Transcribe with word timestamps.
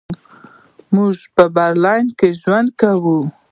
موږ 0.95 1.15
برلین 1.55 2.05
کې 2.17 2.27
ژوند 2.41 2.69
کوو. 2.79 3.17